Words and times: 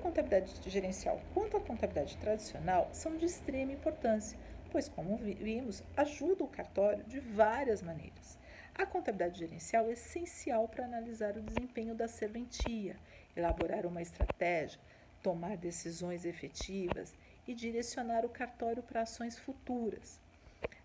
contabilidade 0.00 0.54
gerencial 0.68 1.20
quanto 1.32 1.56
a 1.56 1.60
contabilidade 1.60 2.16
tradicional 2.16 2.88
são 2.92 3.16
de 3.16 3.26
extrema 3.26 3.72
importância, 3.72 4.38
pois, 4.70 4.88
como 4.88 5.16
vimos, 5.16 5.82
ajuda 5.96 6.44
o 6.44 6.48
cartório 6.48 7.04
de 7.04 7.20
várias 7.20 7.82
maneiras. 7.82 8.38
A 8.74 8.86
contabilidade 8.86 9.38
gerencial 9.38 9.86
é 9.88 9.92
essencial 9.92 10.66
para 10.68 10.84
analisar 10.84 11.36
o 11.36 11.42
desempenho 11.42 11.94
da 11.94 12.08
serventia, 12.08 12.96
elaborar 13.36 13.84
uma 13.84 14.00
estratégia, 14.00 14.80
tomar 15.22 15.56
decisões 15.56 16.24
efetivas 16.24 17.14
e 17.46 17.54
direcionar 17.54 18.24
o 18.24 18.30
cartório 18.30 18.82
para 18.82 19.02
ações 19.02 19.38
futuras. 19.38 20.20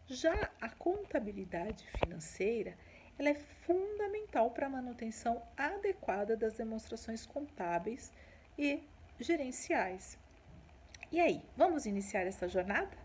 Já 0.08 0.52
a 0.60 0.70
contabilidade 0.70 1.88
financeira 2.00 2.76
ela 3.18 3.30
é 3.30 3.36
fundamental 3.36 4.52
para 4.52 4.68
a 4.68 4.70
manutenção 4.70 5.42
adequada 5.56 6.36
das 6.36 6.54
demonstrações 6.54 7.26
contábeis 7.26 8.12
e 8.58 8.84
gerenciais. 9.20 10.18
E 11.12 11.20
aí, 11.20 11.42
vamos 11.56 11.86
iniciar 11.86 12.26
essa 12.26 12.48
jornada? 12.48 12.98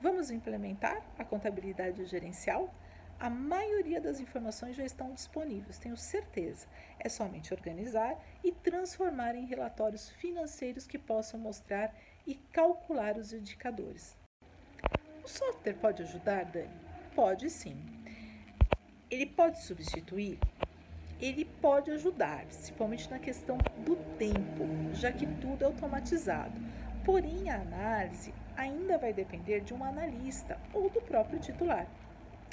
Vamos 0.00 0.30
implementar 0.30 1.00
a 1.18 1.24
contabilidade 1.24 2.04
gerencial? 2.06 2.74
A 3.20 3.30
maioria 3.30 4.00
das 4.00 4.18
informações 4.18 4.74
já 4.74 4.84
estão 4.84 5.14
disponíveis, 5.14 5.78
tenho 5.78 5.96
certeza. 5.96 6.66
É 6.98 7.08
somente 7.08 7.54
organizar 7.54 8.20
e 8.42 8.50
transformar 8.50 9.36
em 9.36 9.46
relatórios 9.46 10.10
financeiros 10.10 10.88
que 10.88 10.98
possam 10.98 11.38
mostrar 11.38 11.94
e 12.26 12.34
calcular 12.34 13.16
os 13.16 13.32
indicadores. 13.32 14.16
O 15.22 15.28
software 15.28 15.74
pode 15.74 16.02
ajudar, 16.02 16.46
Dani? 16.46 16.74
Pode 17.14 17.48
sim. 17.48 17.76
Ele 19.08 19.26
pode 19.26 19.62
substituir? 19.62 20.40
Ele 21.22 21.44
pode 21.44 21.88
ajudar, 21.92 22.44
principalmente 22.46 23.08
na 23.08 23.20
questão 23.20 23.56
do 23.86 23.94
tempo, 24.18 24.66
já 24.92 25.12
que 25.12 25.24
tudo 25.24 25.62
é 25.62 25.66
automatizado. 25.66 26.60
Porém, 27.04 27.48
a 27.48 27.60
análise 27.60 28.34
ainda 28.56 28.98
vai 28.98 29.12
depender 29.12 29.60
de 29.60 29.72
um 29.72 29.84
analista 29.84 30.58
ou 30.74 30.90
do 30.90 31.00
próprio 31.00 31.38
titular. 31.38 31.86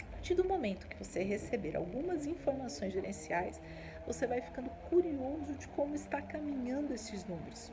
A 0.04 0.12
partir 0.12 0.36
do 0.36 0.44
momento 0.44 0.88
que 0.88 1.04
você 1.04 1.24
receber 1.24 1.76
algumas 1.76 2.28
informações 2.28 2.94
gerenciais, 2.94 3.60
você 4.06 4.28
vai 4.28 4.40
ficando 4.40 4.70
curioso 4.88 5.56
de 5.56 5.68
como 5.70 5.96
está 5.96 6.22
caminhando 6.22 6.94
esses 6.94 7.26
números. 7.26 7.72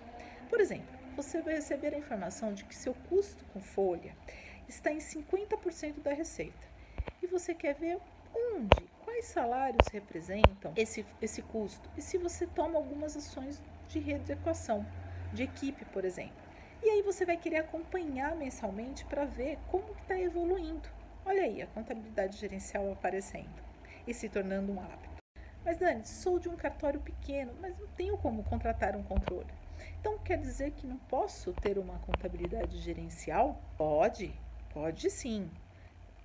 Por 0.48 0.60
exemplo, 0.60 0.96
você 1.14 1.42
vai 1.42 1.56
receber 1.56 1.94
a 1.94 1.98
informação 1.98 2.54
de 2.54 2.64
que 2.64 2.74
seu 2.74 2.94
custo 3.10 3.44
com 3.52 3.60
folha 3.60 4.16
está 4.66 4.90
em 4.90 4.98
50% 4.98 6.00
da 6.02 6.14
receita 6.14 6.66
e 7.22 7.26
você 7.26 7.54
quer 7.54 7.74
ver 7.74 7.98
onde, 8.34 8.95
quais 9.06 9.26
salários 9.26 9.86
representam 9.92 10.72
esse, 10.76 11.06
esse 11.22 11.40
custo 11.40 11.88
e 11.96 12.02
se 12.02 12.18
você 12.18 12.44
toma 12.44 12.76
algumas 12.76 13.16
ações 13.16 13.62
de 13.88 14.00
readequação 14.00 14.84
de 15.32 15.44
equipe, 15.44 15.84
por 15.86 16.04
exemplo. 16.04 16.34
E 16.82 16.90
aí 16.90 17.02
você 17.02 17.24
vai 17.24 17.36
querer 17.36 17.58
acompanhar 17.58 18.34
mensalmente 18.34 19.04
para 19.04 19.24
ver 19.24 19.58
como 19.70 19.92
está 19.92 20.18
evoluindo. 20.18 20.88
Olha 21.24 21.42
aí 21.42 21.62
a 21.62 21.66
contabilidade 21.68 22.36
gerencial 22.36 22.92
aparecendo 22.92 23.62
e 24.06 24.12
se 24.12 24.28
tornando 24.28 24.72
um 24.72 24.80
hábito. 24.80 25.22
Mas 25.64 25.78
Dani, 25.78 26.04
sou 26.04 26.40
de 26.40 26.48
um 26.48 26.56
cartório 26.56 27.00
pequeno, 27.00 27.54
mas 27.60 27.78
não 27.78 27.86
tenho 27.88 28.18
como 28.18 28.42
contratar 28.42 28.96
um 28.96 29.04
controle. 29.04 29.52
Então 30.00 30.18
quer 30.18 30.38
dizer 30.38 30.72
que 30.72 30.86
não 30.86 30.96
posso 30.96 31.52
ter 31.52 31.78
uma 31.78 31.98
contabilidade 32.00 32.78
gerencial? 32.80 33.60
Pode, 33.78 34.34
pode 34.72 35.10
sim. 35.10 35.48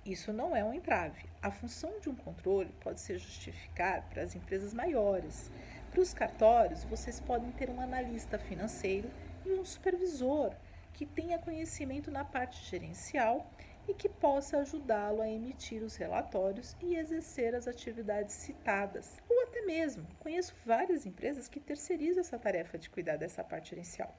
Isso 0.04 0.32
não 0.32 0.56
é 0.56 0.64
um 0.64 0.74
entrave. 0.74 1.26
A 1.40 1.48
função 1.52 2.00
de 2.00 2.10
um 2.10 2.14
controle 2.16 2.74
pode 2.80 3.00
ser 3.00 3.18
justificar 3.18 4.02
para 4.10 4.22
as 4.22 4.34
empresas 4.34 4.74
maiores. 4.74 5.48
Para 5.92 6.00
os 6.00 6.12
cartórios, 6.12 6.82
vocês 6.82 7.20
podem 7.20 7.52
ter 7.52 7.70
um 7.70 7.80
analista 7.80 8.36
financeiro 8.36 9.08
e 9.46 9.52
um 9.52 9.64
supervisor 9.64 10.56
que 10.92 11.06
tenha 11.06 11.38
conhecimento 11.38 12.10
na 12.10 12.24
parte 12.24 12.64
gerencial 12.68 13.48
e 13.86 13.94
que 13.94 14.08
possa 14.08 14.58
ajudá-lo 14.58 15.22
a 15.22 15.28
emitir 15.28 15.84
os 15.84 15.94
relatórios 15.94 16.76
e 16.80 16.96
exercer 16.96 17.54
as 17.54 17.68
atividades 17.68 18.34
citadas. 18.34 19.20
Ou 19.28 19.44
até 19.44 19.62
mesmo, 19.62 20.04
conheço 20.18 20.52
várias 20.66 21.06
empresas 21.06 21.46
que 21.46 21.60
terceirizam 21.60 22.22
essa 22.22 22.38
tarefa 22.38 22.76
de 22.76 22.90
cuidar 22.90 23.16
dessa 23.16 23.44
parte 23.44 23.70
gerencial. 23.70 24.12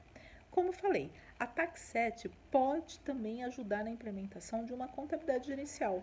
Como 0.54 0.72
falei, 0.72 1.10
a 1.36 1.48
TAC7 1.48 2.30
pode 2.48 3.00
também 3.00 3.42
ajudar 3.42 3.82
na 3.82 3.90
implementação 3.90 4.64
de 4.64 4.72
uma 4.72 4.86
contabilidade 4.86 5.48
gerencial. 5.48 6.00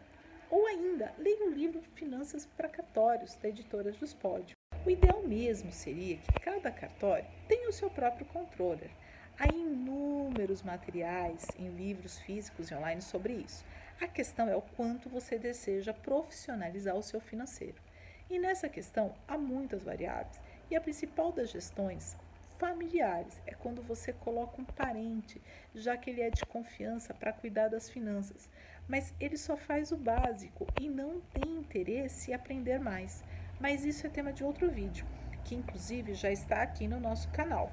Ou 0.50 0.68
ainda, 0.68 1.14
leia 1.18 1.46
o 1.46 1.50
livro 1.50 1.80
de 1.80 1.88
Finanças 1.88 2.46
para 2.46 2.68
Cartórios, 2.68 3.38
da 3.38 3.48
editora 3.48 3.94
Juspódio. 3.94 4.58
O 4.86 4.90
ideal 4.90 5.24
mesmo 5.24 5.72
seria 5.72 6.18
que 6.18 6.40
cada 6.42 6.70
cartório 6.70 7.26
tenha 7.48 7.70
o 7.70 7.72
seu 7.72 7.90
próprio 7.90 8.26
controller, 8.26 8.92
Há 9.40 9.48
inúmeros 9.48 10.62
materiais 10.62 11.48
em 11.58 11.70
livros 11.70 12.20
físicos 12.20 12.70
e 12.70 12.76
online 12.76 13.02
sobre 13.02 13.34
isso. 13.34 13.64
A 14.02 14.08
questão 14.08 14.50
é 14.50 14.56
o 14.56 14.62
quanto 14.62 15.10
você 15.10 15.40
deseja 15.40 15.94
profissionalizar 15.94 16.96
o 16.96 17.02
seu 17.02 17.22
financeiro. 17.22 17.82
E 18.30 18.38
nessa 18.38 18.68
questão 18.68 19.16
há 19.26 19.38
muitas 19.38 19.84
variáveis, 19.84 20.40
e 20.70 20.76
a 20.76 20.82
principal 20.82 21.32
das 21.32 21.50
gestões 21.50 22.18
familiares 22.62 23.42
é 23.48 23.56
quando 23.56 23.82
você 23.82 24.14
coloca 24.14 24.62
um 24.62 24.64
parente, 24.64 25.42
já 25.74 25.98
que 25.98 26.12
ele 26.12 26.22
é 26.22 26.30
de 26.30 26.46
confiança 26.46 27.12
para 27.12 27.34
cuidar 27.34 27.70
das 27.70 27.90
finanças, 27.90 28.48
mas 28.88 29.16
ele 29.20 29.36
só 29.36 29.58
faz 29.58 29.92
o 29.92 29.98
básico 29.98 30.68
e 30.80 30.88
não 30.88 31.20
tem 31.22 31.58
interesse 31.58 32.30
em 32.30 32.36
aprender 32.36 32.80
mais. 32.80 33.24
Mas 33.60 33.84
isso 33.84 34.06
é 34.06 34.12
tema 34.12 34.32
de 34.32 34.44
outro 34.44 34.70
vídeo, 34.70 35.08
que 35.44 35.56
inclusive 35.56 36.14
já 36.14 36.32
está 36.32 36.62
aqui 36.62 36.88
no 36.88 37.00
nosso 37.00 37.28
canal. 37.30 37.72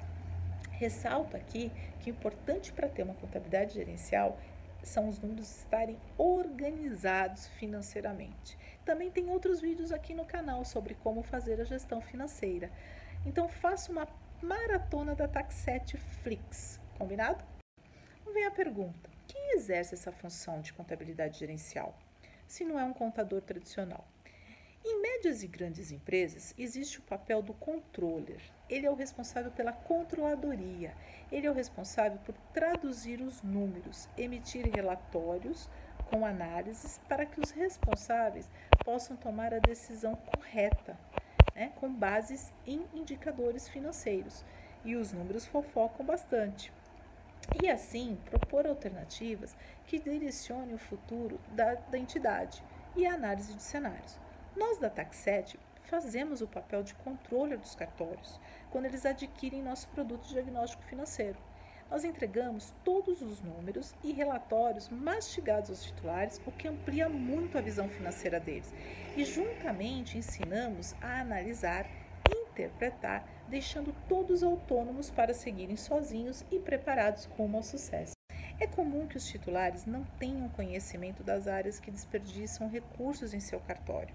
Ressalto 0.71 1.37
aqui 1.37 1.71
que 1.99 2.09
o 2.09 2.15
importante 2.15 2.73
para 2.73 2.89
ter 2.89 3.03
uma 3.03 3.13
contabilidade 3.13 3.75
gerencial 3.75 4.39
são 4.81 5.07
os 5.07 5.19
números 5.19 5.55
estarem 5.55 5.99
organizados 6.17 7.45
financeiramente. 7.59 8.57
Também 8.83 9.11
tem 9.11 9.29
outros 9.29 9.61
vídeos 9.61 9.91
aqui 9.91 10.15
no 10.15 10.25
canal 10.25 10.65
sobre 10.65 10.95
como 10.95 11.21
fazer 11.21 11.61
a 11.61 11.65
gestão 11.65 12.01
financeira. 12.01 12.71
Então 13.23 13.47
faça 13.47 13.91
uma 13.91 14.07
maratona 14.41 15.15
da 15.15 15.27
Tax7 15.27 15.97
Flix, 15.97 16.79
combinado? 16.97 17.43
Vem 18.33 18.45
a 18.45 18.51
pergunta: 18.51 19.09
quem 19.27 19.55
exerce 19.55 19.95
essa 19.95 20.11
função 20.11 20.61
de 20.61 20.73
contabilidade 20.73 21.39
gerencial? 21.39 21.97
Se 22.47 22.63
não 22.63 22.79
é 22.79 22.83
um 22.83 22.93
contador 22.93 23.41
tradicional. 23.41 24.07
Em 24.83 25.01
médias 25.01 25.43
e 25.43 25.47
grandes 25.47 25.91
empresas, 25.91 26.55
existe 26.57 26.99
o 26.99 27.03
papel 27.03 27.41
do 27.41 27.53
controller. 27.53 28.39
Ele 28.69 28.85
é 28.85 28.91
o 28.91 28.95
responsável 28.95 29.51
pela 29.51 29.73
controladoria. 29.73 30.95
Ele 31.29 31.45
é 31.45 31.51
o 31.51 31.53
responsável 31.53 32.17
por 32.19 32.33
traduzir 32.53 33.21
os 33.21 33.41
números, 33.41 34.07
emitir 34.17 34.65
relatórios 34.73 35.69
com 36.09 36.25
análises 36.25 36.99
para 37.09 37.25
que 37.25 37.41
os 37.41 37.51
responsáveis 37.51 38.49
possam 38.85 39.17
tomar 39.17 39.53
a 39.53 39.59
decisão 39.59 40.15
correta, 40.15 40.97
né, 41.59 41.73
com 41.75 41.93
bases 41.93 42.53
em 42.65 42.87
indicadores 42.93 43.67
financeiros. 43.67 44.45
E 44.85 44.95
os 44.95 45.11
números 45.11 45.45
fofocam 45.45 46.05
bastante. 46.05 46.71
E 47.61 47.69
assim 47.69 48.17
propor 48.29 48.65
alternativas 48.65 49.53
que 49.85 49.99
direcionem 49.99 50.75
o 50.75 50.79
futuro 50.79 51.37
da, 51.49 51.73
da 51.73 51.97
entidade 51.97 52.63
e 52.95 53.05
a 53.05 53.13
análise 53.13 53.53
de 53.53 53.61
cenários. 53.61 54.17
Nós 54.55 54.77
da 54.79 54.89
Taxet 54.89 55.59
fazemos 55.83 56.41
o 56.41 56.47
papel 56.47 56.81
de 56.81 56.95
controle 56.95 57.57
dos 57.57 57.75
cartórios 57.75 58.39
quando 58.71 58.85
eles 58.85 59.05
adquirem 59.05 59.61
nosso 59.61 59.89
produto 59.89 60.29
diagnóstico 60.29 60.83
financeiro. 60.83 61.37
Nós 61.89 62.03
entregamos 62.03 62.71
todos 62.83 63.21
os 63.21 63.41
números 63.41 63.95
e 64.03 64.11
relatórios 64.11 64.89
mastigados 64.89 65.71
aos 65.71 65.83
titulares, 65.83 66.39
o 66.45 66.51
que 66.51 66.67
amplia 66.67 67.09
muito 67.09 67.57
a 67.57 67.61
visão 67.61 67.89
financeira 67.89 68.39
deles. 68.39 68.71
E 69.17 69.25
juntamente 69.25 70.17
ensinamos 70.17 70.93
a 71.01 71.21
analisar 71.21 71.87
interpretar, 72.59 73.27
deixando 73.47 73.95
todos 74.07 74.43
autônomos 74.43 75.09
para 75.09 75.33
seguirem 75.33 75.77
sozinhos 75.77 76.43
e 76.51 76.59
preparados 76.59 77.25
rumo 77.25 77.57
ao 77.57 77.63
sucesso. 77.63 78.13
É 78.59 78.67
comum 78.67 79.07
que 79.07 79.15
os 79.15 79.25
titulares 79.25 79.85
não 79.85 80.03
tenham 80.19 80.49
conhecimento 80.49 81.23
das 81.23 81.47
áreas 81.47 81.79
que 81.79 81.89
desperdiçam 81.89 82.69
recursos 82.69 83.33
em 83.33 83.39
seu 83.39 83.59
cartório 83.61 84.13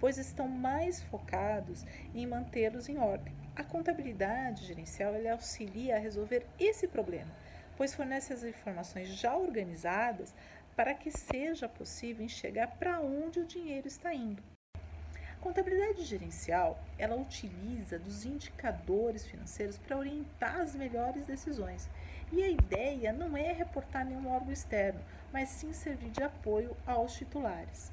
pois 0.00 0.18
estão 0.18 0.48
mais 0.48 1.02
focados 1.02 1.84
em 2.14 2.26
mantê-los 2.26 2.88
em 2.88 2.98
ordem. 2.98 3.34
A 3.54 3.64
contabilidade 3.64 4.66
gerencial 4.66 5.14
ele 5.14 5.28
auxilia 5.28 5.96
a 5.96 5.98
resolver 5.98 6.46
esse 6.58 6.86
problema, 6.86 7.30
pois 7.76 7.94
fornece 7.94 8.32
as 8.32 8.44
informações 8.44 9.08
já 9.08 9.36
organizadas 9.36 10.34
para 10.76 10.92
que 10.92 11.10
seja 11.10 11.68
possível 11.68 12.24
enxergar 12.24 12.68
para 12.78 13.00
onde 13.00 13.40
o 13.40 13.46
dinheiro 13.46 13.88
está 13.88 14.12
indo. 14.12 14.42
A 14.74 15.40
contabilidade 15.40 16.04
gerencial, 16.04 16.78
ela 16.98 17.16
utiliza 17.16 17.98
dos 17.98 18.24
indicadores 18.24 19.24
financeiros 19.24 19.78
para 19.78 19.96
orientar 19.96 20.60
as 20.60 20.74
melhores 20.74 21.24
decisões. 21.24 21.88
E 22.32 22.42
a 22.42 22.48
ideia 22.48 23.12
não 23.12 23.36
é 23.36 23.52
reportar 23.52 24.04
nenhum 24.04 24.28
órgão 24.28 24.52
externo, 24.52 25.00
mas 25.32 25.48
sim 25.48 25.72
servir 25.72 26.10
de 26.10 26.22
apoio 26.22 26.76
aos 26.84 27.14
titulares. 27.14 27.92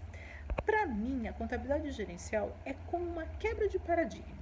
Para 0.65 0.85
mim, 0.87 1.27
a 1.27 1.33
contabilidade 1.33 1.91
gerencial 1.91 2.55
é 2.65 2.73
como 2.87 3.05
uma 3.05 3.25
quebra 3.39 3.67
de 3.69 3.79
paradigma. 3.79 4.41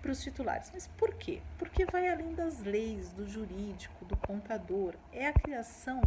para 0.00 0.10
os 0.12 0.22
titulares. 0.22 0.70
Mas 0.74 0.86
por 0.88 1.14
quê? 1.14 1.40
Porque 1.58 1.86
vai 1.86 2.08
além 2.08 2.34
das 2.34 2.60
leis, 2.60 3.10
do 3.12 3.26
jurídico, 3.28 4.04
do 4.04 4.16
contador. 4.16 4.94
É 5.12 5.26
a 5.28 5.32
criação 5.32 6.00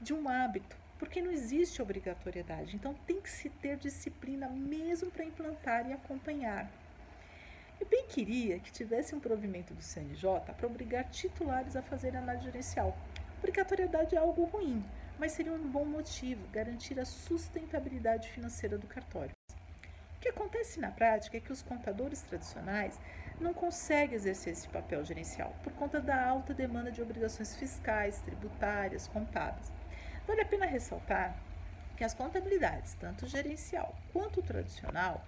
de 0.00 0.12
um 0.14 0.28
hábito, 0.28 0.76
porque 0.98 1.22
não 1.22 1.30
existe 1.32 1.80
obrigatoriedade. 1.82 2.76
Então 2.76 2.94
tem 3.06 3.20
que 3.20 3.30
se 3.30 3.48
ter 3.50 3.76
disciplina 3.78 4.48
mesmo 4.48 5.10
para 5.10 5.24
implantar 5.24 5.88
e 5.88 5.92
acompanhar. 5.92 6.70
Eu 7.80 7.86
bem 7.86 8.06
queria 8.06 8.60
que 8.60 8.70
tivesse 8.72 9.14
um 9.14 9.20
provimento 9.20 9.74
do 9.74 9.82
CNJ 9.82 10.40
para 10.56 10.66
obrigar 10.66 11.04
titulares 11.10 11.74
a 11.76 11.82
fazer 11.82 12.16
análise 12.16 12.44
gerencial. 12.44 12.96
Obrigatoriedade 13.38 14.14
é 14.14 14.18
algo 14.18 14.44
ruim, 14.44 14.84
mas 15.22 15.30
seria 15.30 15.52
um 15.52 15.70
bom 15.70 15.84
motivo 15.84 16.44
garantir 16.48 16.98
a 16.98 17.04
sustentabilidade 17.04 18.28
financeira 18.30 18.76
do 18.76 18.88
cartório. 18.88 19.30
O 20.16 20.20
que 20.20 20.28
acontece 20.28 20.80
na 20.80 20.90
prática 20.90 21.36
é 21.36 21.40
que 21.40 21.52
os 21.52 21.62
contadores 21.62 22.22
tradicionais 22.22 22.98
não 23.40 23.54
consegue 23.54 24.16
exercer 24.16 24.52
esse 24.52 24.68
papel 24.68 25.04
gerencial 25.04 25.54
por 25.62 25.72
conta 25.74 26.00
da 26.00 26.26
alta 26.26 26.52
demanda 26.52 26.90
de 26.90 27.00
obrigações 27.00 27.54
fiscais, 27.54 28.20
tributárias, 28.22 29.06
contábeis. 29.06 29.70
Vale 30.26 30.40
a 30.40 30.44
pena 30.44 30.66
ressaltar 30.66 31.36
que 31.96 32.02
as 32.02 32.14
contabilidades, 32.14 32.94
tanto 32.94 33.28
gerencial 33.28 33.94
quanto 34.12 34.42
tradicional, 34.42 35.24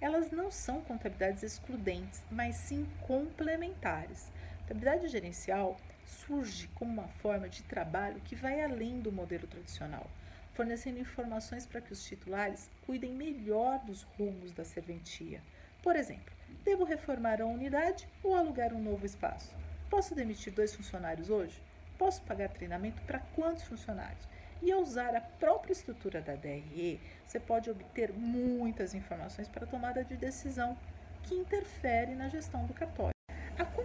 elas 0.00 0.30
não 0.30 0.50
são 0.50 0.80
contabilidades 0.80 1.42
excludentes, 1.42 2.24
mas 2.30 2.56
sim 2.56 2.88
complementares. 3.06 4.32
Contabilidade 4.60 5.08
gerencial 5.08 5.76
surge 6.06 6.68
como 6.74 6.92
uma 6.92 7.08
forma 7.08 7.48
de 7.48 7.62
trabalho 7.62 8.20
que 8.20 8.34
vai 8.34 8.62
além 8.62 9.00
do 9.00 9.12
modelo 9.12 9.46
tradicional, 9.46 10.10
fornecendo 10.52 10.98
informações 10.98 11.66
para 11.66 11.80
que 11.80 11.92
os 11.92 12.04
titulares 12.04 12.70
cuidem 12.86 13.12
melhor 13.12 13.78
dos 13.84 14.02
rumos 14.02 14.52
da 14.52 14.64
serventia. 14.64 15.42
Por 15.82 15.96
exemplo, 15.96 16.34
Devo 16.64 16.84
reformar 16.84 17.42
a 17.42 17.46
unidade 17.46 18.08
ou 18.22 18.34
alugar 18.34 18.72
um 18.72 18.82
novo 18.82 19.04
espaço? 19.04 19.54
Posso 19.90 20.14
demitir 20.14 20.52
dois 20.52 20.74
funcionários 20.74 21.28
hoje? 21.28 21.62
Posso 21.98 22.22
pagar 22.22 22.48
treinamento 22.48 23.02
para 23.02 23.18
quantos 23.34 23.64
funcionários? 23.64 24.26
E 24.62 24.72
ao 24.72 24.80
usar 24.80 25.14
a 25.14 25.20
própria 25.20 25.72
estrutura 25.72 26.22
da 26.22 26.34
DRE, 26.34 27.00
você 27.26 27.38
pode 27.38 27.70
obter 27.70 28.12
muitas 28.14 28.94
informações 28.94 29.46
para 29.46 29.66
tomada 29.66 30.02
de 30.02 30.16
decisão 30.16 30.76
que 31.22 31.34
interfere 31.34 32.14
na 32.14 32.28
gestão 32.28 32.64
do 32.66 32.72
cartório. 32.72 33.13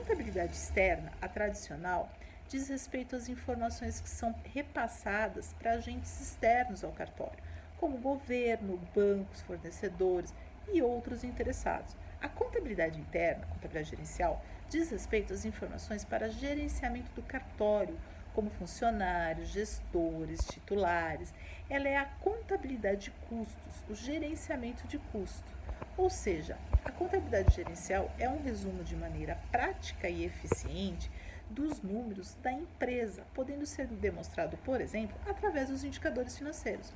Contabilidade 0.10 0.54
externa, 0.54 1.12
a 1.22 1.28
tradicional, 1.28 2.12
diz 2.48 2.68
respeito 2.68 3.16
às 3.16 3.30
informações 3.30 4.02
que 4.02 4.10
são 4.10 4.34
repassadas 4.56 5.54
para 5.60 5.74
agentes 5.74 6.20
externos 6.20 6.84
ao 6.84 6.92
cartório, 6.92 7.38
como 7.78 7.96
governo, 8.00 8.80
bancos, 8.96 9.42
fornecedores 9.42 10.34
e 10.74 10.82
outros 10.82 11.24
interessados. 11.24 11.96
A 12.20 12.28
contabilidade 12.28 13.00
interna, 13.00 13.44
a 13.44 13.54
contabilidade 13.54 13.92
gerencial, 13.92 14.44
diz 14.68 14.90
respeito 14.90 15.32
às 15.32 15.46
informações 15.46 16.04
para 16.04 16.32
gerenciamento 16.32 17.12
do 17.12 17.22
cartório, 17.22 17.96
como 18.34 18.50
funcionários, 18.50 19.50
gestores, 19.50 20.40
titulares. 20.48 21.32
Ela 21.70 21.88
é 21.88 21.98
a 21.98 22.06
contabilidade 22.06 23.02
de 23.02 23.12
custos, 23.30 23.84
o 23.88 23.94
gerenciamento 23.94 24.88
de 24.88 24.98
custo. 24.98 25.54
Ou 25.96 26.10
seja, 26.10 26.58
a 26.86 26.92
contabilidade 26.92 27.56
gerencial 27.56 28.12
é 28.18 28.30
um 28.30 28.42
resumo 28.42 28.84
de 28.84 28.96
maneira 28.96 29.40
prática 29.52 30.10
e 30.10 30.24
eficiente 30.26 31.10
dos 31.50 31.82
números 31.82 32.36
da 32.44 32.52
empresa, 32.52 33.26
podendo 33.34 33.66
ser 33.66 33.88
demonstrado, 33.88 34.58
por 34.58 34.80
exemplo, 34.80 35.18
através 35.26 35.70
dos 35.70 35.84
indicadores 35.84 36.38
financeiros 36.38 36.94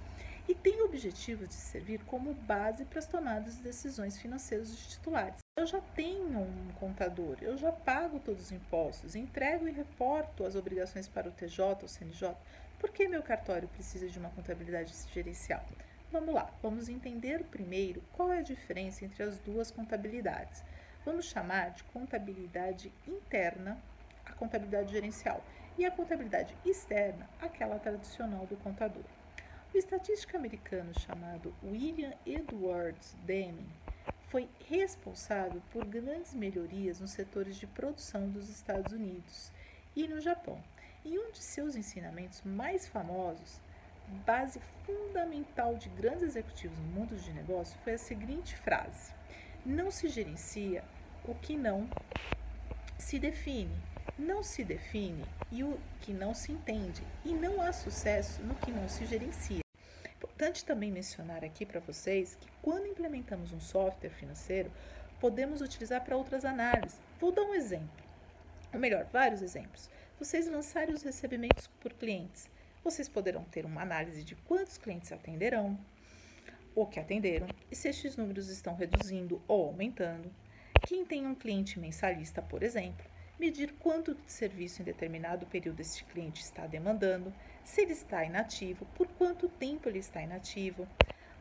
e 0.47 0.53
tem 0.53 0.81
o 0.81 0.85
objetivo 0.85 1.47
de 1.47 1.53
servir 1.53 2.03
como 2.05 2.33
base 2.33 2.83
para 2.85 2.99
as 2.99 3.07
tomadas 3.07 3.57
de 3.57 3.63
decisões 3.63 4.17
financeiras 4.17 4.69
dos 4.69 4.87
titulares. 4.87 5.39
Eu 5.57 5.65
já 5.65 5.79
tenho 5.95 6.39
um 6.39 6.67
contador, 6.79 7.37
eu 7.41 7.55
já 7.57 7.71
pago 7.71 8.19
todos 8.19 8.45
os 8.45 8.51
impostos, 8.51 9.15
entrego 9.15 9.67
e 9.67 9.71
reporto 9.71 10.45
as 10.45 10.55
obrigações 10.55 11.07
para 11.07 11.29
o 11.29 11.31
TJ 11.31 11.77
ou 11.81 11.87
CNJ. 11.87 12.35
Por 12.79 12.89
que 12.91 13.07
meu 13.07 13.23
cartório 13.23 13.69
precisa 13.69 14.09
de 14.09 14.19
uma 14.19 14.29
contabilidade 14.31 14.93
gerencial? 15.13 15.63
Vamos 16.13 16.35
lá, 16.35 16.47
vamos 16.61 16.89
entender 16.89 17.43
primeiro 17.45 17.99
qual 18.13 18.31
é 18.31 18.37
a 18.37 18.43
diferença 18.43 19.03
entre 19.03 19.23
as 19.23 19.39
duas 19.39 19.71
contabilidades. 19.71 20.63
Vamos 21.03 21.25
chamar 21.25 21.71
de 21.71 21.83
contabilidade 21.85 22.93
interna 23.07 23.81
a 24.23 24.31
contabilidade 24.31 24.91
gerencial 24.91 25.43
e 25.75 25.83
a 25.83 25.89
contabilidade 25.89 26.55
externa, 26.63 27.27
aquela 27.41 27.79
tradicional 27.79 28.45
do 28.45 28.55
contador. 28.57 29.03
O 29.73 29.75
estatístico 29.75 30.37
americano 30.37 30.93
chamado 30.99 31.51
William 31.63 32.13
Edwards 32.27 33.15
Deming 33.25 33.73
foi 34.27 34.47
responsável 34.69 35.63
por 35.71 35.83
grandes 35.83 36.35
melhorias 36.35 36.99
nos 36.99 37.09
setores 37.09 37.55
de 37.55 37.65
produção 37.65 38.29
dos 38.29 38.51
Estados 38.51 38.93
Unidos 38.93 39.51
e 39.95 40.07
no 40.07 40.21
Japão. 40.21 40.63
E 41.03 41.17
um 41.17 41.31
de 41.31 41.39
seus 41.39 41.75
ensinamentos 41.75 42.43
mais 42.43 42.87
famosos, 42.87 43.59
base 44.25 44.59
fundamental 44.85 45.75
de 45.75 45.89
grandes 45.89 46.23
executivos 46.23 46.77
no 46.79 46.85
mundo 46.85 47.15
de 47.15 47.31
negócio, 47.31 47.77
foi 47.83 47.93
a 47.93 47.97
seguinte 47.97 48.55
frase: 48.57 49.13
Não 49.65 49.89
se 49.91 50.07
gerencia 50.07 50.83
o 51.25 51.35
que 51.35 51.57
não 51.57 51.87
se 52.97 53.19
define, 53.19 53.75
não 54.17 54.43
se 54.43 54.63
define 54.63 55.25
e 55.51 55.63
o 55.63 55.79
que 56.01 56.13
não 56.13 56.33
se 56.33 56.51
entende, 56.51 57.03
e 57.25 57.33
não 57.33 57.61
há 57.61 57.71
sucesso 57.71 58.41
no 58.43 58.55
que 58.55 58.71
não 58.71 58.87
se 58.87 59.05
gerencia 59.05 59.63
importante 60.43 60.65
também 60.65 60.91
mencionar 60.91 61.43
aqui 61.43 61.65
para 61.65 61.79
vocês 61.79 62.35
que 62.35 62.49
quando 62.61 62.87
implementamos 62.87 63.53
um 63.53 63.59
software 63.59 64.09
financeiro, 64.09 64.69
podemos 65.19 65.61
utilizar 65.61 66.03
para 66.03 66.17
outras 66.17 66.43
análises. 66.43 66.99
Vou 67.19 67.31
dar 67.31 67.43
um 67.43 67.53
exemplo, 67.53 68.03
ou 68.73 68.79
melhor, 68.79 69.05
vários 69.05 69.41
exemplos. 69.41 69.89
Vocês 70.19 70.47
lançarem 70.47 70.93
os 70.93 71.01
recebimentos 71.01 71.67
por 71.79 71.93
clientes, 71.93 72.49
vocês 72.83 73.07
poderão 73.07 73.43
ter 73.45 73.65
uma 73.65 73.81
análise 73.81 74.23
de 74.23 74.35
quantos 74.35 74.77
clientes 74.77 75.11
atenderão, 75.11 75.79
ou 76.75 76.87
que 76.87 76.99
atenderam, 76.99 77.47
e 77.71 77.75
se 77.75 77.87
estes 77.87 78.17
números 78.17 78.49
estão 78.49 78.75
reduzindo 78.75 79.41
ou 79.47 79.67
aumentando. 79.67 80.31
Quem 80.85 81.05
tem 81.05 81.25
um 81.25 81.35
cliente 81.35 81.79
mensalista, 81.79 82.41
por 82.41 82.63
exemplo, 82.63 83.05
medir 83.39 83.73
quanto 83.79 84.15
de 84.15 84.31
serviço 84.31 84.81
em 84.81 84.85
determinado 84.85 85.45
período 85.45 85.79
este 85.79 86.03
cliente 86.05 86.41
está 86.41 86.67
demandando, 86.67 87.33
se 87.63 87.81
ele 87.81 87.93
está 87.93 88.23
inativo, 88.23 88.85
por 88.95 89.07
quanto 89.07 89.47
tempo 89.47 89.87
ele 89.87 89.99
está 89.99 90.21
inativo. 90.21 90.87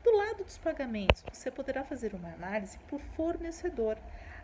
Do 0.04 0.16
lado 0.16 0.44
dos 0.44 0.58
pagamentos, 0.58 1.24
você 1.32 1.50
poderá 1.50 1.84
fazer 1.84 2.14
uma 2.14 2.32
análise 2.32 2.78
por 2.88 3.00
fornecedor, 3.16 3.98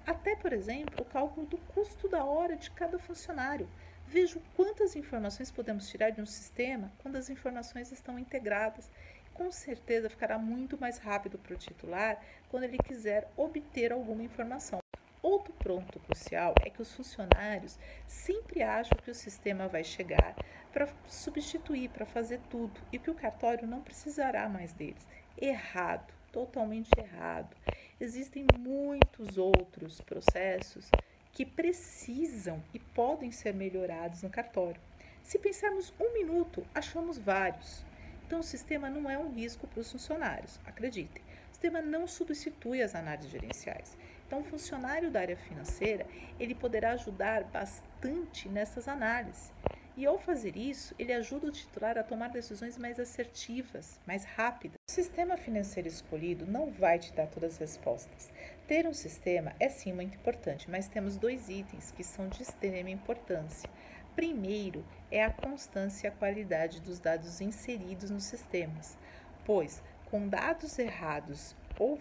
até, 0.07 0.37
por 0.37 0.53
exemplo, 0.53 1.03
o 1.03 1.05
cálculo 1.05 1.47
do 1.47 1.59
custo 1.59 2.09
da 2.09 2.25
hora 2.25 2.57
de 2.57 2.71
cada 2.71 2.99
funcionário. 2.99 3.69
Veja 4.11 4.41
quantas 4.57 4.97
informações 4.97 5.51
podemos 5.51 5.87
tirar 5.91 6.09
de 6.09 6.23
um 6.23 6.25
sistema 6.25 6.91
quando 6.97 7.17
as 7.17 7.29
informações 7.29 7.93
estão 7.93 8.19
integradas. 8.19 8.91
Com 9.35 9.53
certeza 9.53 10.09
ficará 10.09 10.39
muito 10.39 10.79
mais 10.81 10.97
rápido 10.97 11.37
para 11.37 11.53
o 11.53 11.59
titular 11.59 12.19
quando 12.49 12.63
ele 12.63 12.79
quiser 12.79 13.31
obter 13.37 13.93
alguma 13.93 14.23
informação. 14.23 14.79
Outro 15.21 15.53
ponto 15.53 16.01
crucial 16.01 16.55
é 16.65 16.71
que 16.71 16.81
os 16.81 16.91
funcionários 16.95 17.79
sempre 18.07 18.63
acham 18.63 18.97
que 18.97 19.11
o 19.11 19.15
sistema 19.15 19.69
vai 19.69 19.85
chegar 19.85 20.35
para 20.73 20.89
substituir, 21.07 21.91
para 21.91 22.07
fazer 22.07 22.41
tudo 22.49 22.81
e 22.91 22.99
que 22.99 23.11
o 23.11 23.15
cartório 23.15 23.69
não 23.69 23.83
precisará 23.83 24.49
mais 24.49 24.73
deles. 24.73 25.07
Errado, 25.37 26.15
totalmente 26.33 26.89
errado. 26.97 27.55
Existem 28.01 28.47
muitos 28.57 29.37
outros 29.37 30.01
processos 30.01 30.91
que 31.39 31.47
precisam 31.47 32.61
e 32.75 32.81
podem 32.81 33.31
ser 33.31 33.55
melhorados 33.55 34.25
no 34.25 34.29
cartório. 34.29 34.81
Se 35.23 35.39
pensarmos 35.39 35.95
um 36.01 36.13
minuto, 36.13 36.67
achamos 36.75 37.17
vários. 37.17 37.85
Então, 38.27 38.41
o 38.41 38.43
sistema 38.43 38.91
não 38.91 39.09
é 39.09 39.17
um 39.17 39.33
risco 39.33 39.65
para 39.69 39.79
os 39.79 39.93
funcionários, 39.93 40.59
acreditem. 40.67 41.23
O 41.49 41.53
sistema 41.53 41.81
não 41.81 42.09
substitui 42.09 42.83
as 42.83 42.97
análises 42.97 43.31
gerenciais. 43.31 43.97
Então, 44.27 44.41
o 44.41 44.45
funcionário 44.45 45.13
da 45.13 45.21
área 45.21 45.37
financeira, 45.37 46.09
ele 46.41 46.57
poderá 46.57 46.91
ajudar 46.95 47.45
bastante 47.45 48.49
nessas 48.49 48.89
análises. 48.89 49.53
E 49.99 50.07
ao 50.07 50.17
fazer 50.17 50.57
isso, 50.57 50.95
ele 50.97 51.13
ajuda 51.13 51.49
o 51.49 51.51
titular 51.51 51.99
a 51.99 52.05
tomar 52.05 52.31
decisões 52.31 52.79
mais 52.79 53.01
assertivas, 53.01 53.99
mais 54.07 54.23
rápidas. 54.25 54.77
O 54.89 54.93
sistema 54.93 55.37
financeiro 55.37 55.89
escolhido 55.89 56.47
não 56.47 56.71
vai 56.71 57.01
te 57.01 57.13
dar 57.13 57.27
todas 57.27 57.55
as 57.55 57.59
respostas. 57.59 58.31
Ter 58.69 58.87
um 58.87 58.95
sistema 58.95 59.57
é 59.59 59.69
sim 59.69 59.93
muito 59.93 60.17
importante, 60.17 60.71
mas 60.71 60.87
temos 60.87 61.17
dois 61.17 61.49
itens 61.49 61.91
que 61.91 62.05
são 62.05 62.29
de 62.29 62.45
extrema 62.45 62.91
importância. 62.91 63.69
Primeiro 64.15 64.85
é 65.11 65.25
a 65.25 65.33
constância 65.33 66.07
e 66.07 66.11
a 66.11 66.15
qualidade 66.15 66.81
dos 66.81 67.01
dados 67.01 67.41
inseridos 67.41 68.09
nos 68.09 68.23
sistemas, 68.23 68.97
pois 69.45 69.83
com 70.05 70.29
dados 70.29 70.79
errados 70.79 71.57
ou 71.77 71.99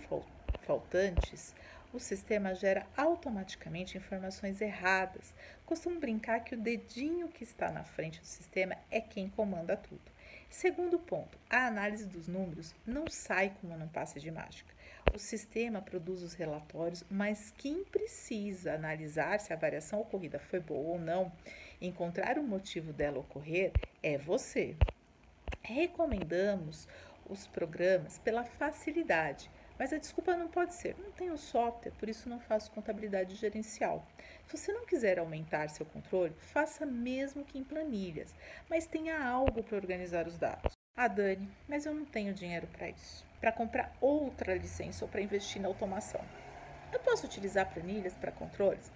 faltantes, 0.61 1.55
o 1.97 1.99
sistema 1.99 2.53
gera 2.53 2.85
automaticamente 2.95 3.97
informações 3.97 4.61
erradas. 4.61 5.33
Costumo 5.65 5.99
brincar 5.99 6.43
que 6.43 6.53
o 6.53 6.61
dedinho 6.61 7.27
que 7.27 7.43
está 7.43 7.71
na 7.71 7.83
frente 7.83 8.21
do 8.21 8.27
sistema 8.27 8.77
é 8.91 9.01
quem 9.01 9.27
comanda 9.27 9.75
tudo. 9.75 10.11
Segundo 10.47 10.99
ponto, 10.99 11.39
a 11.49 11.65
análise 11.65 12.05
dos 12.05 12.27
números 12.27 12.75
não 12.85 13.07
sai 13.09 13.51
como 13.59 13.75
num 13.75 13.87
passe 13.87 14.19
de 14.19 14.29
mágica. 14.29 14.71
O 15.11 15.17
sistema 15.17 15.81
produz 15.81 16.21
os 16.21 16.35
relatórios, 16.35 17.03
mas 17.09 17.51
quem 17.57 17.83
precisa 17.83 18.75
analisar 18.75 19.39
se 19.39 19.51
a 19.51 19.57
variação 19.57 19.99
ocorrida 19.99 20.37
foi 20.37 20.59
boa 20.59 20.93
ou 20.93 20.99
não, 20.99 21.31
encontrar 21.81 22.37
o 22.37 22.43
motivo 22.43 22.93
dela 22.93 23.19
ocorrer, 23.19 23.71
é 24.03 24.19
você. 24.19 24.75
Recomendamos 25.63 26.87
os 27.27 27.47
programas 27.47 28.19
pela 28.19 28.43
facilidade, 28.43 29.49
mas 29.77 29.93
a 29.93 29.97
desculpa 29.97 30.35
não 30.35 30.47
pode 30.47 30.73
ser: 30.73 30.95
não 30.99 31.11
tenho 31.11 31.37
software, 31.37 31.91
por 31.99 32.09
isso 32.09 32.29
não 32.29 32.39
faço 32.39 32.71
contabilidade 32.71 33.35
gerencial. 33.35 34.05
Se 34.45 34.57
você 34.57 34.71
não 34.71 34.85
quiser 34.85 35.19
aumentar 35.19 35.69
seu 35.69 35.85
controle, 35.85 36.33
faça 36.37 36.85
mesmo 36.85 37.45
que 37.45 37.57
em 37.57 37.63
planilhas, 37.63 38.33
mas 38.69 38.87
tenha 38.87 39.23
algo 39.23 39.63
para 39.63 39.77
organizar 39.77 40.27
os 40.27 40.37
dados. 40.37 40.73
Ah, 40.95 41.07
Dani, 41.07 41.49
mas 41.67 41.85
eu 41.85 41.93
não 41.93 42.05
tenho 42.05 42.33
dinheiro 42.33 42.67
para 42.67 42.89
isso 42.89 43.27
para 43.39 43.51
comprar 43.51 43.95
outra 44.01 44.55
licença 44.55 45.05
ou 45.05 45.09
para 45.09 45.21
investir 45.21 45.61
na 45.61 45.67
automação. 45.67 46.21
Eu 46.91 46.99
posso 46.99 47.25
utilizar 47.25 47.71
planilhas 47.71 48.13
para 48.13 48.31
controles? 48.31 48.91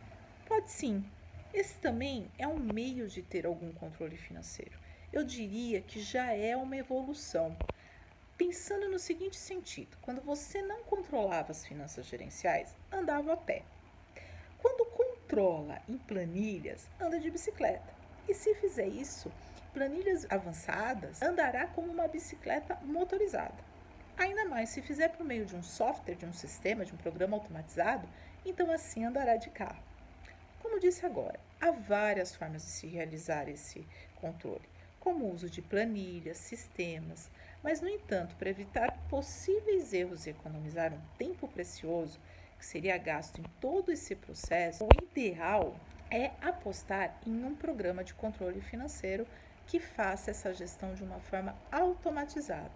Pode 0.45 0.71
sim. 0.71 1.03
Esse 1.53 1.75
também 1.79 2.31
é 2.38 2.47
um 2.47 2.57
meio 2.57 3.07
de 3.07 3.21
ter 3.21 3.45
algum 3.45 3.71
controle 3.73 4.17
financeiro. 4.17 4.79
Eu 5.11 5.23
diria 5.23 5.81
que 5.81 6.01
já 6.01 6.31
é 6.31 6.55
uma 6.55 6.77
evolução. 6.77 7.55
Pensando 8.43 8.89
no 8.89 8.98
seguinte 8.98 9.38
sentido: 9.38 9.95
quando 10.01 10.19
você 10.19 10.63
não 10.63 10.81
controlava 10.81 11.51
as 11.51 11.63
finanças 11.63 12.07
gerenciais, 12.07 12.75
andava 12.91 13.33
a 13.33 13.38
pé. 13.38 13.62
Quando 14.57 14.83
controla 14.86 15.79
em 15.88 15.95
planilhas, 15.95 16.89
anda 17.00 17.19
de 17.19 17.29
bicicleta. 17.29 17.93
E 18.27 18.33
se 18.33 18.55
fizer 18.55 18.88
isso, 18.88 19.31
planilhas 19.75 20.25
avançadas, 20.27 21.21
andará 21.21 21.67
como 21.67 21.91
uma 21.91 22.07
bicicleta 22.07 22.79
motorizada. 22.83 23.63
Ainda 24.17 24.45
mais 24.45 24.69
se 24.69 24.81
fizer 24.81 25.10
por 25.10 25.24
meio 25.24 25.45
de 25.45 25.55
um 25.55 25.62
software, 25.62 26.15
de 26.15 26.25
um 26.25 26.33
sistema, 26.33 26.83
de 26.83 26.95
um 26.95 26.98
programa 26.98 27.38
automatizado, 27.38 28.10
então 28.43 28.71
assim 28.71 29.05
andará 29.05 29.36
de 29.36 29.51
carro. 29.51 29.83
Como 30.63 30.79
disse 30.79 31.05
agora, 31.05 31.39
há 31.62 31.69
várias 31.69 32.36
formas 32.36 32.63
de 32.63 32.69
se 32.69 32.88
realizar 32.88 33.48
esse 33.48 33.86
controle, 34.15 34.67
como 35.00 35.25
o 35.25 35.31
uso 35.31 35.48
de 35.48 35.62
planilhas, 35.62 36.38
sistemas, 36.38 37.29
mas, 37.63 37.82
no 37.82 37.88
entanto, 37.88 38.36
para 38.36 38.50
evitar 38.50 38.91
possíveis 39.10 39.94
erros 39.94 40.25
e 40.25 40.32
economizar 40.32 40.94
um 40.94 41.01
tempo 41.18 41.48
precioso 41.48 42.20
que 42.58 42.65
seria 42.65 42.98
gasto 42.98 43.39
em 43.39 43.44
todo 43.60 43.91
esse 43.91 44.15
processo, 44.15 44.86
o 44.86 45.03
ideal 45.03 45.75
é 46.10 46.32
apostar 46.41 47.20
em 47.25 47.44
um 47.44 47.56
programa 47.56 48.03
de 48.03 48.13
controle 48.13 48.62
financeiro 48.62 49.25
que 49.65 49.80
faça 49.80 50.32
essa 50.32 50.53
gestão 50.53 50.94
de 50.94 51.03
uma 51.03 51.20
forma 51.20 51.56
automatizada. 51.72 52.74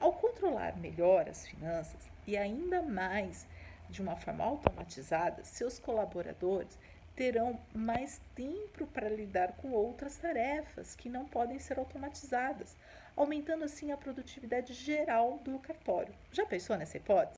Ao 0.00 0.12
controlar 0.12 0.76
melhor 0.76 1.28
as 1.28 1.46
finanças 1.46 2.08
e 2.26 2.36
ainda 2.36 2.82
mais 2.82 3.46
de 3.88 4.02
uma 4.02 4.16
forma 4.16 4.44
automatizada, 4.44 5.44
seus 5.44 5.78
colaboradores 5.78 6.78
terão 7.18 7.58
mais 7.74 8.20
tempo 8.36 8.86
para 8.86 9.08
lidar 9.08 9.56
com 9.56 9.72
outras 9.72 10.16
tarefas 10.18 10.94
que 10.94 11.08
não 11.08 11.26
podem 11.26 11.58
ser 11.58 11.76
automatizadas, 11.76 12.76
aumentando 13.16 13.64
assim 13.64 13.90
a 13.90 13.96
produtividade 13.96 14.72
geral 14.72 15.40
do 15.40 15.58
cartório. 15.58 16.14
Já 16.30 16.46
pensou 16.46 16.76
nessa 16.76 16.96
hipótese? 16.96 17.36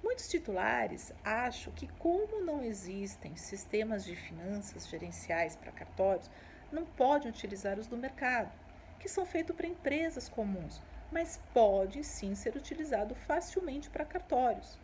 Muitos 0.00 0.28
titulares 0.28 1.12
acham 1.24 1.72
que, 1.72 1.88
como 1.98 2.40
não 2.44 2.62
existem 2.62 3.34
sistemas 3.34 4.04
de 4.04 4.14
finanças 4.14 4.86
gerenciais 4.86 5.56
para 5.56 5.72
cartórios, 5.72 6.30
não 6.70 6.86
podem 6.86 7.28
utilizar 7.28 7.80
os 7.80 7.88
do 7.88 7.96
mercado, 7.96 8.52
que 9.00 9.08
são 9.08 9.26
feitos 9.26 9.56
para 9.56 9.66
empresas 9.66 10.28
comuns, 10.28 10.80
mas 11.10 11.40
pode 11.52 12.04
sim 12.04 12.36
ser 12.36 12.54
utilizado 12.54 13.16
facilmente 13.16 13.90
para 13.90 14.04
cartórios. 14.04 14.78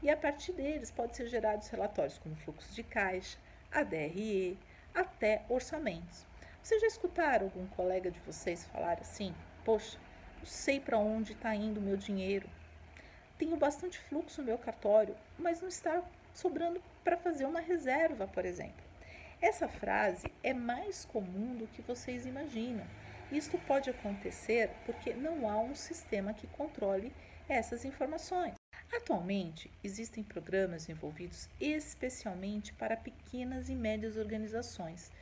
E 0.00 0.08
a 0.08 0.16
partir 0.16 0.52
deles 0.52 0.92
pode 0.92 1.16
ser 1.16 1.26
gerados 1.26 1.66
relatórios 1.66 2.18
como 2.18 2.36
fluxo 2.36 2.72
de 2.72 2.84
caixa, 2.84 3.36
ADRE, 3.72 4.58
até 4.94 5.42
orçamentos. 5.48 6.26
Vocês 6.62 6.80
já 6.80 6.86
escutaram 6.86 7.46
algum 7.46 7.66
colega 7.68 8.10
de 8.10 8.20
vocês 8.20 8.64
falar 8.66 8.98
assim? 9.00 9.34
Poxa, 9.64 9.98
não 10.38 10.46
sei 10.46 10.80
para 10.80 10.98
onde 10.98 11.32
está 11.32 11.54
indo 11.54 11.78
o 11.78 11.82
meu 11.82 11.96
dinheiro. 11.96 12.48
Tenho 13.38 13.56
bastante 13.56 13.98
fluxo 13.98 14.40
no 14.40 14.46
meu 14.46 14.58
cartório, 14.58 15.16
mas 15.38 15.60
não 15.60 15.68
está 15.68 16.02
sobrando 16.34 16.82
para 17.04 17.16
fazer 17.16 17.44
uma 17.44 17.60
reserva, 17.60 18.26
por 18.26 18.44
exemplo. 18.44 18.84
Essa 19.40 19.68
frase 19.68 20.32
é 20.42 20.52
mais 20.52 21.04
comum 21.04 21.54
do 21.56 21.66
que 21.68 21.82
vocês 21.82 22.26
imaginam 22.26 22.86
isto 23.30 23.58
pode 23.58 23.90
acontecer 23.90 24.70
porque 24.86 25.12
não 25.12 25.48
há 25.48 25.58
um 25.58 25.74
sistema 25.74 26.32
que 26.32 26.46
controle 26.46 27.12
essas 27.46 27.84
informações. 27.84 28.57
Atualmente, 28.92 29.70
existem 29.84 30.22
programas 30.24 30.88
envolvidos 30.88 31.48
especialmente 31.60 32.72
para 32.72 32.96
pequenas 32.96 33.68
e 33.68 33.74
médias 33.74 34.16
organizações, 34.16 35.12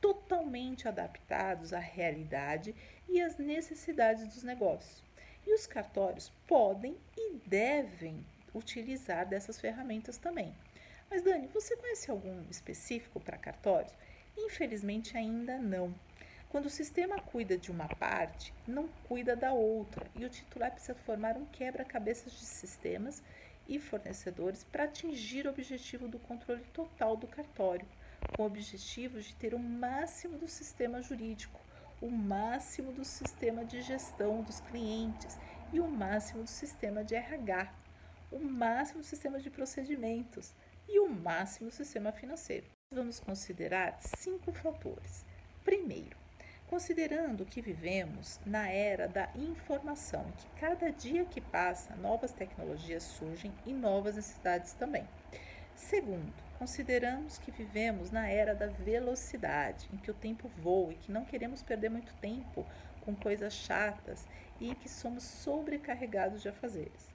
totalmente 0.00 0.88
adaptados 0.88 1.72
à 1.72 1.78
realidade 1.78 2.74
e 3.08 3.20
às 3.20 3.38
necessidades 3.38 4.26
dos 4.26 4.42
negócios. 4.42 5.02
E 5.46 5.54
os 5.54 5.66
cartórios 5.66 6.30
podem 6.46 6.96
e 7.16 7.34
devem 7.46 8.24
utilizar 8.54 9.26
dessas 9.26 9.60
ferramentas 9.60 10.18
também. 10.18 10.54
Mas, 11.08 11.22
Dani, 11.22 11.46
você 11.48 11.76
conhece 11.76 12.10
algum 12.10 12.42
específico 12.50 13.20
para 13.20 13.36
cartórios? 13.36 13.92
Infelizmente, 14.36 15.16
ainda 15.16 15.58
não. 15.58 15.94
Quando 16.52 16.66
o 16.66 16.70
sistema 16.70 17.18
cuida 17.18 17.56
de 17.56 17.70
uma 17.70 17.88
parte, 17.88 18.52
não 18.68 18.86
cuida 19.08 19.34
da 19.34 19.54
outra, 19.54 20.06
e 20.14 20.22
o 20.22 20.28
titular 20.28 20.70
precisa 20.70 20.94
formar 20.94 21.34
um 21.34 21.46
quebra-cabeças 21.46 22.30
de 22.30 22.44
sistemas 22.44 23.22
e 23.66 23.78
fornecedores 23.78 24.62
para 24.62 24.84
atingir 24.84 25.46
o 25.46 25.48
objetivo 25.48 26.06
do 26.06 26.18
controle 26.18 26.62
total 26.74 27.16
do 27.16 27.26
cartório, 27.26 27.88
com 28.36 28.42
o 28.42 28.46
objetivo 28.46 29.18
de 29.18 29.34
ter 29.34 29.54
o 29.54 29.58
máximo 29.58 30.36
do 30.36 30.46
sistema 30.46 31.00
jurídico, 31.00 31.58
o 32.02 32.10
máximo 32.10 32.92
do 32.92 33.02
sistema 33.02 33.64
de 33.64 33.80
gestão 33.80 34.42
dos 34.42 34.60
clientes 34.60 35.38
e 35.72 35.80
o 35.80 35.88
máximo 35.88 36.42
do 36.42 36.50
sistema 36.50 37.02
de 37.02 37.14
RH, 37.14 37.72
o 38.30 38.38
máximo 38.38 39.00
do 39.00 39.06
sistema 39.06 39.40
de 39.40 39.48
procedimentos 39.48 40.54
e 40.86 41.00
o 41.00 41.08
máximo 41.08 41.70
do 41.70 41.74
sistema 41.74 42.12
financeiro. 42.12 42.66
Vamos 42.94 43.18
considerar 43.18 43.96
cinco 44.02 44.52
fatores. 44.52 45.24
Primeiro, 45.64 46.20
Considerando 46.72 47.44
que 47.44 47.60
vivemos 47.60 48.40
na 48.46 48.66
era 48.66 49.06
da 49.06 49.28
informação, 49.34 50.24
que 50.38 50.46
cada 50.58 50.90
dia 50.90 51.22
que 51.26 51.38
passa 51.38 51.94
novas 51.96 52.32
tecnologias 52.32 53.02
surgem 53.02 53.52
e 53.66 53.74
novas 53.74 54.16
necessidades 54.16 54.72
também. 54.72 55.06
Segundo, 55.76 56.32
consideramos 56.58 57.36
que 57.36 57.50
vivemos 57.50 58.10
na 58.10 58.26
era 58.26 58.54
da 58.54 58.68
velocidade, 58.68 59.86
em 59.92 59.98
que 59.98 60.10
o 60.10 60.14
tempo 60.14 60.50
voa 60.62 60.94
e 60.94 60.96
que 60.96 61.12
não 61.12 61.26
queremos 61.26 61.62
perder 61.62 61.90
muito 61.90 62.14
tempo 62.14 62.66
com 63.02 63.14
coisas 63.14 63.52
chatas 63.52 64.26
e 64.58 64.74
que 64.74 64.88
somos 64.88 65.24
sobrecarregados 65.24 66.40
de 66.40 66.48
afazeres. 66.48 67.06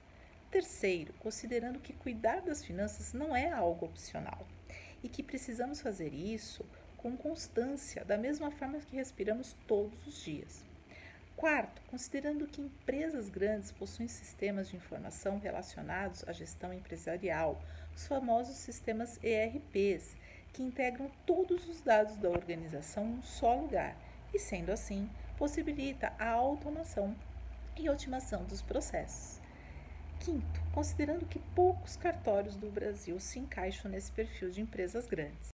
Terceiro, 0.52 1.12
considerando 1.14 1.80
que 1.80 1.92
cuidar 1.94 2.42
das 2.42 2.64
finanças 2.64 3.12
não 3.12 3.34
é 3.34 3.50
algo 3.50 3.86
opcional 3.86 4.46
e 5.02 5.08
que 5.08 5.20
precisamos 5.20 5.80
fazer 5.80 6.14
isso 6.14 6.64
com 6.98 7.16
constância, 7.16 8.04
da 8.04 8.18
mesma 8.18 8.50
forma 8.50 8.78
que 8.78 8.96
respiramos 8.96 9.56
todos 9.66 10.06
os 10.06 10.22
dias. 10.22 10.64
Quarto, 11.36 11.80
considerando 11.88 12.48
que 12.48 12.60
empresas 12.60 13.28
grandes 13.28 13.70
possuem 13.70 14.08
sistemas 14.08 14.68
de 14.68 14.76
informação 14.76 15.38
relacionados 15.38 16.24
à 16.26 16.32
gestão 16.32 16.72
empresarial, 16.72 17.62
os 17.94 18.06
famosos 18.06 18.56
sistemas 18.56 19.18
ERPs, 19.22 20.16
que 20.52 20.64
integram 20.64 21.08
todos 21.24 21.68
os 21.68 21.80
dados 21.80 22.16
da 22.16 22.28
organização 22.28 23.06
em 23.06 23.18
um 23.18 23.22
só 23.22 23.54
lugar 23.54 23.96
e, 24.34 24.38
sendo 24.38 24.72
assim, 24.72 25.08
possibilita 25.36 26.12
a 26.18 26.30
automação 26.30 27.14
e 27.76 27.88
otimização 27.88 28.44
dos 28.44 28.60
processos. 28.60 29.40
Quinto, 30.18 30.60
considerando 30.72 31.24
que 31.26 31.38
poucos 31.38 31.96
cartórios 31.96 32.56
do 32.56 32.68
Brasil 32.68 33.20
se 33.20 33.38
encaixam 33.38 33.88
nesse 33.88 34.10
perfil 34.10 34.50
de 34.50 34.60
empresas 34.60 35.06
grandes. 35.06 35.46